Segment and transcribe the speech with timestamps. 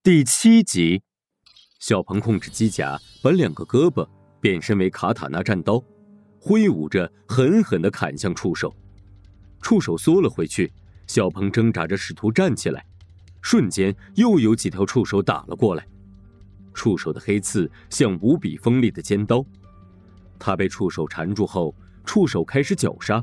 [0.00, 1.02] 第七集，
[1.80, 4.08] 小鹏控制机甲，把两个胳膊
[4.40, 5.82] 变身为卡塔纳战刀，
[6.40, 8.74] 挥舞着狠狠的砍向触手。
[9.60, 10.72] 触手缩了回去，
[11.08, 12.86] 小鹏挣扎着试图站起来，
[13.42, 15.86] 瞬间又有几条触手打了过来。
[16.72, 19.44] 触手的黑刺像无比锋利的尖刀，
[20.38, 21.74] 他被触手缠住后，
[22.06, 23.22] 触手开始绞杀，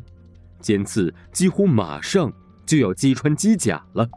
[0.59, 2.31] 尖刺几乎马上
[2.65, 4.07] 就要击穿机甲了。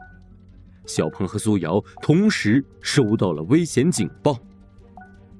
[0.89, 4.35] 小鹏和苏瑶同时收到了危险警报，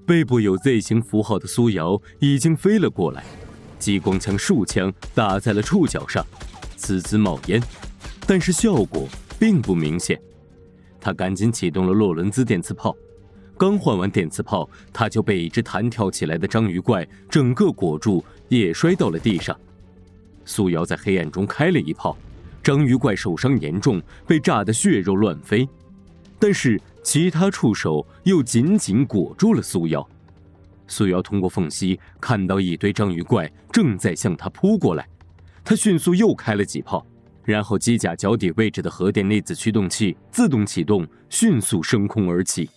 [0.06, 3.26] 背部有 Z 型符号的苏瑶已经飞了过来，
[3.80, 6.24] 激光枪数枪打在了触角上，
[6.76, 7.60] 滋滋冒烟，
[8.28, 9.08] 但是效果
[9.40, 10.22] 并不明显。
[11.02, 12.96] 他赶紧启动了洛伦兹电磁炮，
[13.58, 19.60] 刚换完电磁炮，他就被一只弹跳起来的章鱼怪整个裹住，也摔到了地上。
[20.46, 22.16] 苏瑶在黑暗中开了一炮。
[22.62, 25.68] 章鱼怪受伤严重，被炸得血肉乱飞，
[26.38, 30.08] 但是其他触手又紧紧裹住了苏瑶。
[30.88, 35.08] 苏瑶通过缝隙看到一堆章鱼怪正在向他扑过来，
[35.64, 37.06] 他迅速又开了几炮，
[37.44, 42.70] 然后机甲脚底位置的核电粒子驱动器自动启动，迅速升空而起。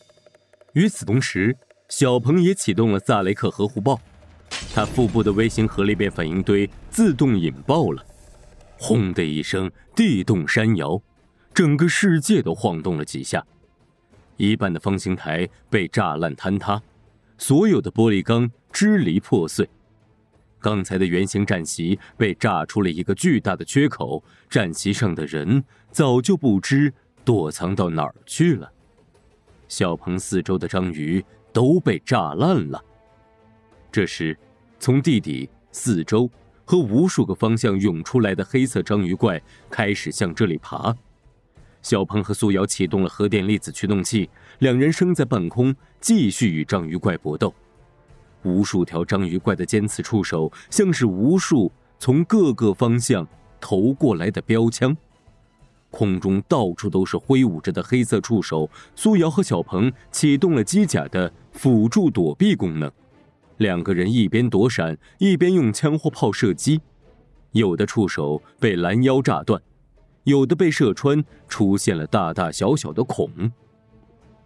[0.75, 1.57] 与此同时，
[1.89, 3.99] 小鹏也启动了萨雷克核护爆，
[4.75, 8.05] 他腹部的微型核裂变反应堆自动引爆了。
[8.83, 11.01] 轰的一声，地动山摇，
[11.55, 13.47] 整个世界都晃动了几下。
[14.37, 16.83] 一半的方形台被炸烂坍塌，
[17.39, 19.71] 所有的玻璃钢支离破碎。
[20.59, 26.93] 刚才的圆形战席被炸出了一个巨大的缺口，战席上的人早就不知
[27.25, 28.69] 躲藏到哪儿去了。
[29.69, 32.85] 小鹏四周的章鱼都被炸烂了。
[33.93, 34.37] 这时，
[34.81, 36.29] 从地底四周。
[36.65, 40.95] 和无数个方向涌出来的黑色章鱼怪开始向这里爬。
[41.83, 47.53] 小鹏和苏瑶启动了核电粒子驱动器，两人升在半空，继续与章鱼怪搏斗。
[48.45, 53.27] 无数条章鱼怪的尖刺触手像是无数从各个方向
[53.61, 54.97] 投过来的标枪，
[55.91, 58.71] 空中到处都是挥舞着的黑色触手。
[58.95, 62.91] 苏瑶和小鹏启动了机甲的辅助躲避功能。
[63.63, 66.83] 两个人一边躲闪，一边用枪或炮射击，
[67.53, 69.63] 有的触手被拦腰炸断，
[70.25, 73.31] 有的被射穿，出现了大大小小的孔。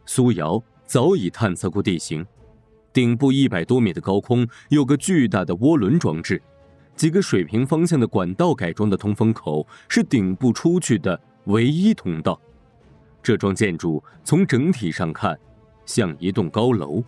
[0.05, 2.25] 苏瑶早已探测过地形，
[2.93, 6.41] 顶部一百多米的高空有个巨大的涡轮装置，
[6.95, 12.41] 几个水平方向的管道改装的通风口是顶部出去的唯一通道。
[13.23, 15.37] 这幢建筑从整体上看
[15.85, 17.03] 像一栋高楼，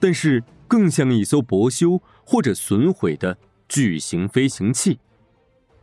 [0.00, 0.42] 但是。
[0.70, 3.36] 更像一艘薄修或者损毁的
[3.68, 5.00] 巨型飞行器。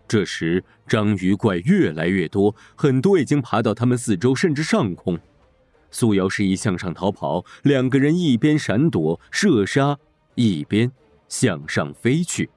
[0.07, 5.19] 这时，章鱼怪越来越多，很多已经爬到他们四周，甚至上空。
[5.91, 9.99] 苏瑶示意向上逃跑，两个人一边闪躲射杀，
[10.35, 10.89] 一边
[11.27, 12.49] 向上飞去。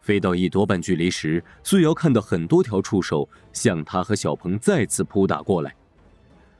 [0.00, 5.72] 飞到一多半距离时，苏瑶看到很多条触手向他和小鹏再次扑打过来。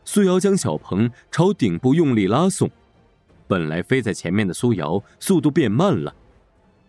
[0.04, 2.70] 苏瑶将小鹏朝顶部用力拉送。
[3.48, 6.14] 本来飞在前面的苏瑶速度变慢了，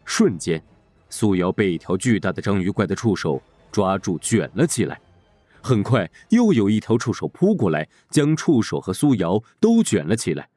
[0.06, 0.62] 瞬间，
[1.10, 5.00] 苏瑶被一条巨大的章鱼怪的触手抓住卷了起来。
[5.62, 10.50] 很快，又有一条触手扑过来，将触手和苏瑶都卷了起来。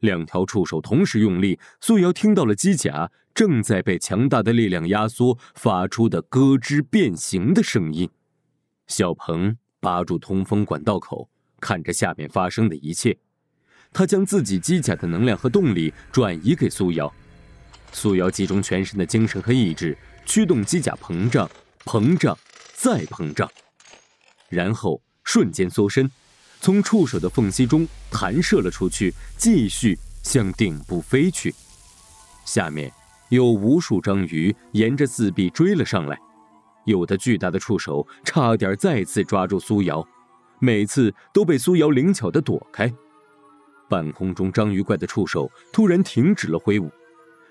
[0.00, 8.08] 两条触手同时用力，苏瑶听到了机甲正在被强大的力量压缩，发出的咯吱变形的声音。
[8.86, 11.28] 小鹏扒住通风管道口，
[11.60, 13.18] 看着下面发生的一切。
[13.98, 17.12] 他将自己机甲的能量和动力转移给苏瑶，
[17.90, 21.50] 苏瑶集中全身的精神和意志，驱动机甲膨胀、
[21.84, 22.38] 膨胀、
[22.76, 23.50] 再膨胀，
[24.48, 26.08] 然后瞬间缩身，
[26.60, 31.52] 从触手的缝隙中弹射了出去，继续向顶部飞去。
[32.44, 32.92] 下面
[33.30, 36.16] 有无数章鱼沿着四壁追了上来，
[36.84, 40.06] 有的巨大的触手差点再次抓住苏瑶，
[40.60, 42.94] 每次都被苏瑶灵巧地躲开。
[43.88, 46.90] 半空中，章鱼怪的触手突然停止了挥舞，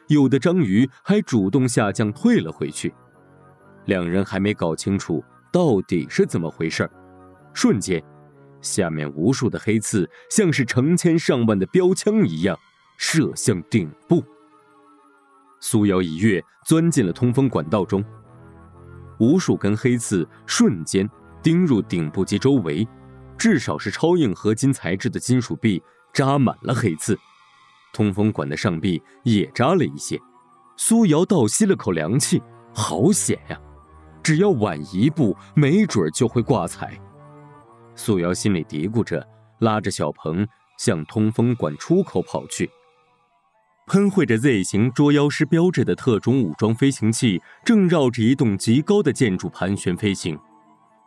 [0.08, 2.94] 有的章鱼还主动下降退了回去。
[3.86, 6.90] 两人还没搞清楚到底是怎么回事
[7.54, 8.04] 瞬间，
[8.62, 12.58] 下面无数的黑刺像是成千上万的标枪一样
[12.98, 14.24] 射向顶部。
[15.60, 18.04] 苏瑶一跃钻进了通风管道中，
[19.20, 21.10] 无数根黑刺瞬间
[21.42, 22.88] 钉入顶部及周围，
[23.38, 25.82] 至少是超硬合金材质的金属壁。
[26.18, 27.16] 扎满了黑刺，
[27.94, 30.20] 通风管的上壁也扎了一些。
[30.76, 32.42] 苏瑶倒吸了口凉气，
[32.74, 33.62] 好险呀！
[34.24, 37.00] 只要晚一步，没准就会挂彩。
[37.94, 39.24] 苏瑶心里嘀咕着，
[39.60, 40.48] 拉着小鹏
[40.80, 42.68] 向通风管出口跑去。
[43.86, 50.36] 喷绘着 Z 型捉妖师标志的特种武装飞行器正绕着一栋极高的建筑盘旋飞行。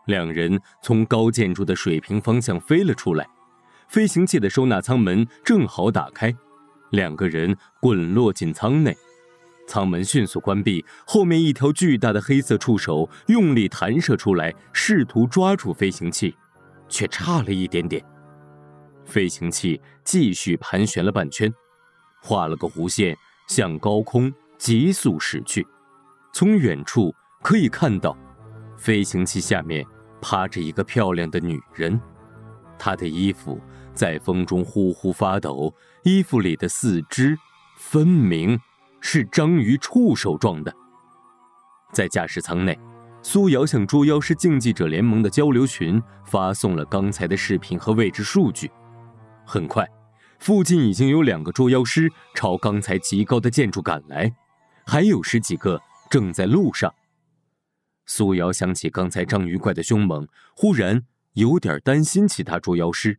[0.06, 3.26] 两人从高建筑的水平方向飞了出来，
[3.90, 6.32] 飞行器的收纳舱门正好打开，
[6.90, 8.96] 两个人滚落进舱内。
[9.66, 16.32] 舱门迅速关闭，后面一条巨大的黑色触手用力弹射出来，试图抓住飞行器，
[16.88, 18.00] 却差了一点点。
[19.04, 21.52] 飞行器继续盘旋了半圈，
[22.22, 23.16] 画了个弧线，
[23.48, 25.66] 向高空急速驶去。
[26.32, 28.16] 从远处可以看到，
[28.76, 29.84] 飞行器下面
[30.22, 32.00] 趴着一个漂亮的女人，
[32.78, 33.60] 她的衣服
[33.94, 37.38] 在风中呼呼发抖，衣服里的四肢
[37.76, 38.58] 分明。
[39.02, 40.70] 是章鱼触手状的。
[41.90, 42.78] 在驾驶舱内，
[43.22, 48.70] 苏瑶向捉妖师竞技者联盟的交流群发送了刚才的视频和位置数据。
[49.46, 49.88] 很快，
[50.38, 54.30] 附近已经有两个捉妖师朝刚才极高的建筑赶来，
[54.84, 56.92] 还有十几个正在路上。
[58.04, 63.18] 苏瑶想起刚才章鱼怪的凶猛，忽然有点担心其他捉妖师，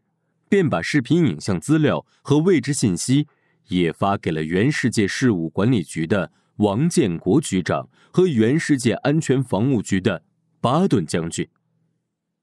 [0.51, 3.30] 便把视频影像资料和位置信息。
[3.68, 10.21] 也发给了原世界事务管理局的王建国局长和原世界安全防务局的
[10.59, 11.48] 巴顿将军。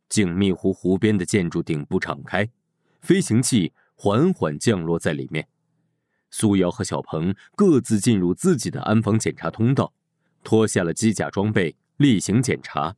[0.08, 2.48] 静谧湖湖边的建筑顶部敞开，
[3.02, 5.46] 飞行器缓缓降落在里面。
[6.30, 9.92] 苏瑶和小鹏各自进入自己的安防检查通道，
[10.42, 12.96] 脱下了机甲装备，例行检查。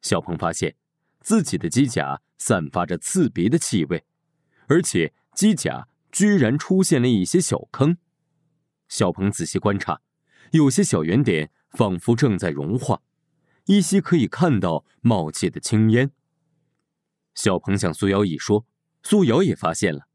[0.00, 0.74] 小鹏发现
[1.20, 4.02] 自己的机甲散发着刺鼻的气味，
[4.68, 5.88] 而且机甲。
[6.12, 7.96] 居然出现了一些小坑，
[8.86, 10.00] 小鹏仔细观察，
[10.52, 13.02] 有些小圆点仿佛正在融化，
[13.64, 16.12] 依稀可以看到冒起的青烟。
[17.34, 18.64] 小鹏向苏瑶一说，
[19.02, 20.06] 苏瑶也发现了。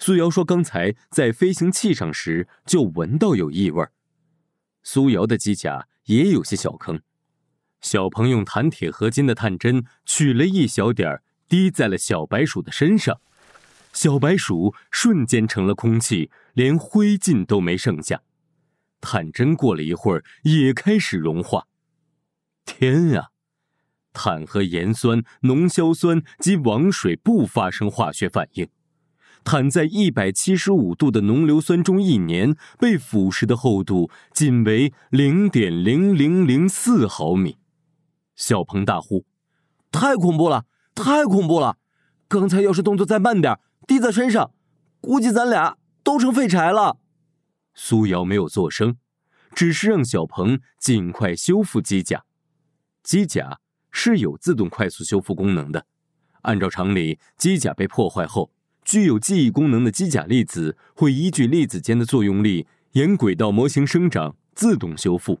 [0.00, 3.86] 苏瑶说，刚才在飞行器上时就闻到有异味。
[4.82, 7.00] 苏瑶的机甲也有些小坑，
[7.80, 13.20] 小鹏用弹铁合金的探针取了一小点，滴在了小白鼠的身上。
[13.92, 18.22] 小白鼠瞬间成了空气，连灰烬都没剩下。
[19.00, 21.66] 碳针过了一会儿也开始融化。
[22.64, 23.28] 天啊！
[24.12, 28.68] 碳和盐酸、浓硝酸及王水不发生化学反应，
[29.44, 37.56] 碳在一百七十五度的浓硫酸中一年，被腐蚀的厚度仅为零点零零零四毫米。
[38.36, 39.24] 小鹏大呼
[39.90, 40.66] ：“太恐怖了！
[40.94, 41.78] 太恐怖了！
[42.28, 43.58] 刚才要是动作再慢点……”
[43.90, 44.52] 滴在身上，
[45.00, 46.98] 估计咱俩都成废柴了。
[47.74, 48.96] 苏瑶没有作声，
[49.52, 52.24] 只是让小鹏尽快修复机甲。
[53.02, 53.58] 机甲
[53.90, 55.86] 是有自动快速修复功能的。
[56.42, 58.52] 按照常理，机甲被破坏后，
[58.84, 65.40] 具有记忆功能的机甲粒子会依据粒子间的作用力沿轨道模型生长，自动修复。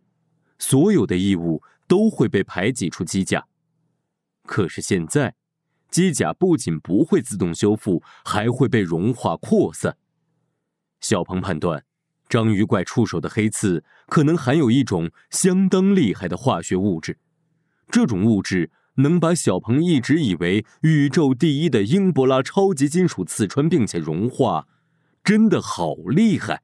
[0.58, 3.46] 所有的异物都会被排挤出机甲。
[4.44, 5.36] 可是现在。
[5.90, 9.96] 机甲不仅不会自动修复，还会被融化扩散。
[11.00, 11.84] 小鹏判断，
[12.28, 17.18] 章鱼怪触手的黑刺可能含有一种相当厉害的化学物质，
[17.90, 24.68] 这种物质能把小鹏一直以为宇宙第一的英博拉超级金属刺穿并且融化，
[25.24, 26.62] 真的好厉害。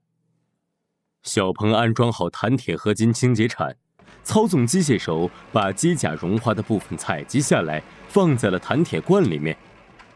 [1.22, 3.76] 小鹏安装好弹铁合金清洁铲。
[4.22, 7.80] 操纵机械手把机甲融化的部分采集下来，
[8.16, 9.54] 放在了弹铁罐里面。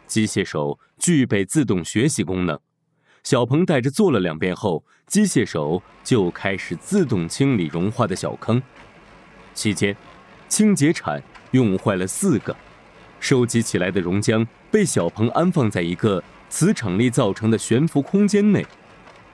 [0.07, 2.59] 机械手具备自动学习功能。
[3.23, 8.62] 小鹏带着做了两遍后，机械手就开始自动清理融化的小坑。
[9.52, 9.95] 期间，
[10.49, 12.57] 清洁铲用坏了四个。
[13.19, 18.66] 收集起来的熔浆被小鹏安放在一个磁场力造成的悬浮空间内。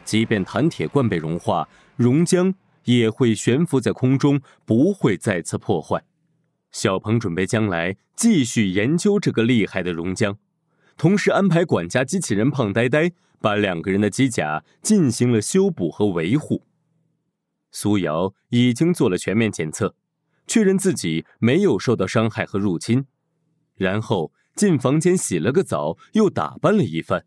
[0.05, 2.53] 即便弹铁罐被融化，熔浆。
[2.83, 6.03] 也会悬浮在空中，不会再次破坏。
[6.73, 10.37] 小鹏准备将来继续研究这个厉害的熔浆，
[10.97, 16.63] 同时安排管家机器人胖呆呆把两个人的机甲进行了修补和维护。
[17.71, 19.95] 苏瑶已经做了全面检测，
[20.47, 23.07] 确认自己没有受到伤害和入侵，
[23.75, 27.27] 然后进房间洗了个澡，又打扮了一番。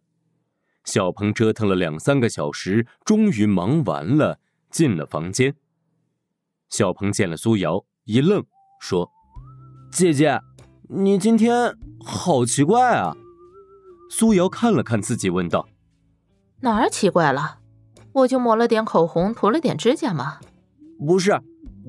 [0.86, 4.39] 小鹏折腾了两三个小时，终于忙完了。
[4.72, 5.55] 进了房间，
[6.69, 8.46] 小鹏见了苏瑶，一愣，
[8.79, 9.12] 说
[9.91, 10.39] ：“姐姐，
[10.88, 13.15] 你今天好奇怪啊。”
[14.10, 15.67] 苏瑶看了看自己，问道
[16.62, 17.58] ：“哪儿奇怪了？
[18.13, 20.39] 我就抹了点口红，涂了点指甲嘛。
[21.05, 21.39] ”“不是，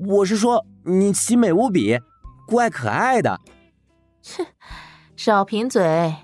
[0.07, 1.99] 我是说你奇美无比，
[2.47, 3.39] 怪可爱的。
[4.21, 4.45] ”“切，
[5.15, 6.15] 少贫嘴！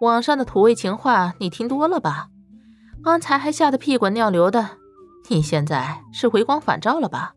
[0.00, 2.28] 网上的土味情话你听多了吧？
[3.02, 4.78] 刚才还吓得屁滚尿流的，
[5.28, 7.34] 你现在是回光返照了吧？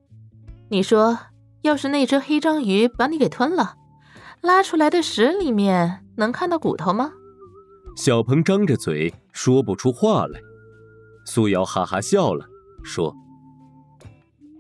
[0.70, 1.20] 你说，
[1.64, 3.76] 要是那只黑章鱼把你给吞了，
[4.46, 7.12] 拉出来的屎里面能看到骨头吗？
[7.98, 10.40] 小鹏张着嘴说不出话来。
[11.26, 12.46] 苏瑶哈哈笑了，
[12.84, 13.16] 说：“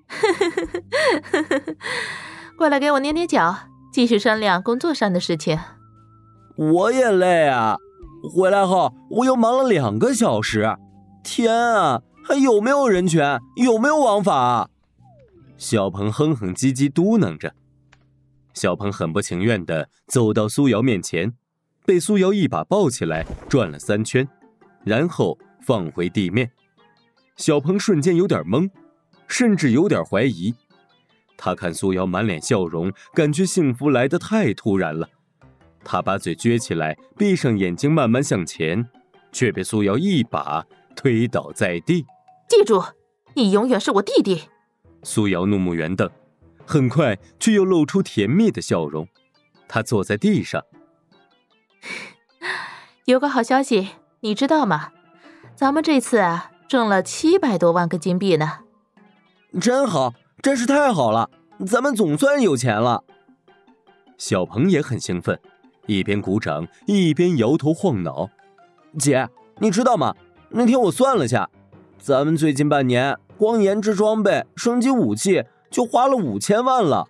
[2.57, 3.55] 过来给我捏捏脚，
[3.91, 5.59] 继续商量工作上的事情。”
[6.57, 7.77] 我也累啊，
[8.33, 10.77] 回来后我又忙了两个小时。
[11.23, 13.39] 天啊，还有没有人权？
[13.57, 14.69] 有没有王法？
[15.57, 17.53] 小鹏哼哼唧唧嘟囔着。
[18.55, 21.31] 小鹏很不情愿地走到苏瑶面前，
[21.85, 24.27] 被苏瑶一把抱起来，转了三圈，
[24.83, 26.49] 然后放回地面。
[27.37, 28.69] 小鹏瞬间有点懵，
[29.27, 30.55] 甚至有点怀疑。
[31.37, 35.07] 他看苏瑶满脸笑容，感觉幸福来得太突然了。
[35.83, 38.89] 他把嘴撅起来，闭上眼睛，慢慢向前，
[39.31, 40.65] 却被苏瑶一把。
[40.95, 42.05] 推倒在地，
[42.47, 42.81] 记住，
[43.33, 44.43] 你永远是我弟弟。
[45.03, 46.09] 苏瑶怒目圆瞪，
[46.65, 49.07] 很快却又露出甜蜜的笑容。
[49.67, 50.63] 他坐在地上，
[53.05, 53.89] 有个好消息，
[54.21, 54.91] 你知道吗？
[55.55, 58.59] 咱们这次啊，挣了七百多万个金币呢。
[59.59, 61.29] 真好，真是太好了，
[61.65, 63.03] 咱们总算有钱了。
[64.17, 65.39] 小鹏也很兴奋，
[65.87, 68.29] 一边鼓掌一边摇头晃脑。
[68.99, 69.27] 姐，
[69.59, 70.15] 你知道吗？
[70.49, 71.49] 那天我算了下，
[71.97, 75.43] 咱们最近半年光研制装备、升级武器
[75.75, 77.09] 就花了五千万了。